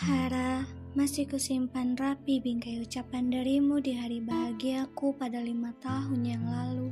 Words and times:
Hara, 0.00 0.64
masih 0.96 1.28
kusimpan 1.28 1.92
rapi 1.92 2.40
bingkai 2.40 2.80
ucapan 2.80 3.28
darimu 3.28 3.84
di 3.84 3.92
hari 3.92 4.24
bahagiaku 4.24 5.12
pada 5.12 5.44
lima 5.44 5.76
tahun 5.76 6.24
yang 6.24 6.40
lalu. 6.40 6.88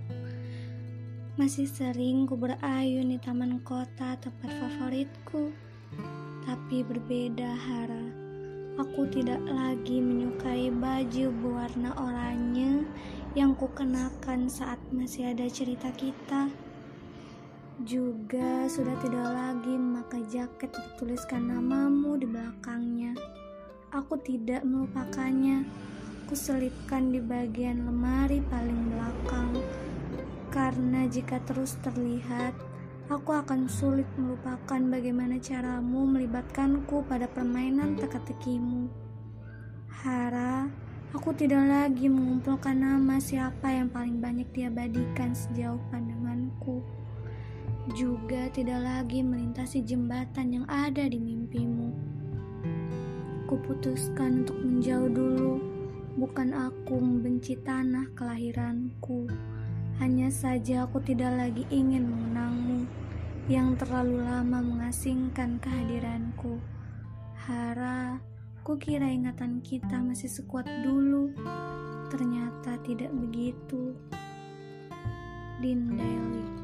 Masih 1.41 1.65
sering 1.65 2.29
ku 2.29 2.37
berayun 2.37 3.09
di 3.09 3.17
taman 3.17 3.65
kota 3.65 4.13
tempat 4.21 4.53
favoritku. 4.61 5.49
Tapi 6.45 6.85
berbeda 6.85 7.49
Hara, 7.49 8.13
aku 8.77 9.09
tidak 9.09 9.41
lagi 9.41 10.05
menyukai 10.05 10.69
baju 10.69 11.33
berwarna 11.33 11.97
oranye 11.97 12.85
yang 13.33 13.57
ku 13.57 13.73
kenakan 13.73 14.53
saat 14.53 14.85
masih 14.93 15.33
ada 15.33 15.49
cerita 15.49 15.89
kita. 15.97 16.53
Juga 17.79 18.67
sudah 18.67 18.99
tidak 18.99 19.23
lagi 19.23 19.79
memakai 19.79 20.27
jaket 20.27 20.67
bertuliskan 20.75 21.47
namamu 21.47 22.19
di 22.19 22.27
belakangnya. 22.27 23.15
Aku 23.95 24.19
tidak 24.19 24.67
melupakannya. 24.67 25.63
Kuselipkan 26.27 27.15
di 27.15 27.23
bagian 27.23 27.87
lemari 27.87 28.43
paling 28.51 28.91
belakang. 28.91 29.63
Karena 30.51 31.07
jika 31.07 31.39
terus 31.47 31.79
terlihat, 31.79 32.51
aku 33.07 33.31
akan 33.31 33.71
sulit 33.71 34.11
melupakan 34.19 34.83
bagaimana 34.83 35.39
caramu 35.39 36.03
melibatkanku 36.03 37.07
pada 37.07 37.31
permainan 37.31 37.95
teka-tekimu. 37.95 38.91
Hara, 40.03 40.67
aku 41.15 41.31
tidak 41.31 41.63
lagi 41.63 42.11
mengumpulkan 42.11 42.75
nama 42.75 43.23
siapa 43.23 43.71
yang 43.71 43.87
paling 43.87 44.19
banyak 44.19 44.51
diabadikan 44.51 45.31
sejauh 45.31 45.79
pandanganku 45.95 46.83
juga 47.97 48.53
tidak 48.53 48.85
lagi 48.85 49.25
melintasi 49.25 49.81
jembatan 49.81 50.61
yang 50.61 50.67
ada 50.69 51.09
di 51.09 51.17
mimpimu. 51.17 51.89
Kuputuskan 53.49 54.45
untuk 54.45 54.61
menjauh 54.61 55.09
dulu, 55.09 55.55
bukan 56.21 56.53
aku 56.53 57.01
membenci 57.01 57.57
tanah 57.65 58.13
kelahiranku. 58.13 59.31
Hanya 59.97 60.29
saja 60.29 60.85
aku 60.85 61.01
tidak 61.01 61.33
lagi 61.33 61.65
ingin 61.73 62.13
mengenangmu 62.13 62.85
yang 63.49 63.73
terlalu 63.81 64.21
lama 64.21 64.61
mengasingkan 64.61 65.57
kehadiranku. 65.57 66.61
Hara, 67.49 68.21
kukira 68.61 69.09
ingatan 69.09 69.65
kita 69.65 69.97
masih 70.05 70.29
sekuat 70.29 70.69
dulu. 70.85 71.33
Ternyata 72.13 72.77
tidak 72.85 73.09
begitu. 73.17 73.97
Dindaili 75.59 76.58